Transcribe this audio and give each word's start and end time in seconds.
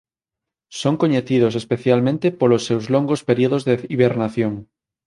Son 0.79 0.95
coñecidos 1.01 1.53
especialmente 1.61 2.27
polos 2.39 2.65
seus 2.67 2.85
longos 2.93 3.21
períodos 3.29 3.61
de 3.67 3.73
hibernación. 3.91 4.53